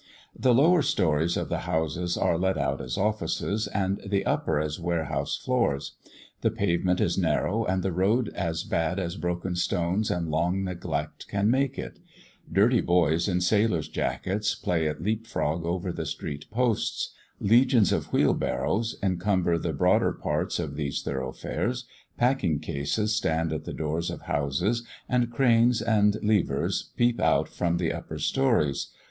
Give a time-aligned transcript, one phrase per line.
[0.35, 4.79] The lower stories of the houses are let out as offices, and the upper as
[4.79, 5.95] warehouse floors;
[6.41, 11.27] the pavement is narrow and the road as bad as broken stones and long neglect
[11.27, 11.99] can make it;
[12.51, 18.11] dirty boys in sailors' jackets play at leap frog over the street posts; legions of
[18.11, 21.85] wheel barrows encumber the broader parts of these thoroughfares;
[22.17, 27.77] packing cases stand at the doors of houses, and cranes and levers peep out from
[27.77, 28.87] the upper stories.